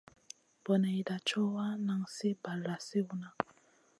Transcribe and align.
Boneyda 0.63 1.15
co 1.27 1.39
wa, 1.55 1.67
nan 1.87 2.01
sli 2.13 2.31
balla 2.43 2.75
sliwna. 2.85 3.29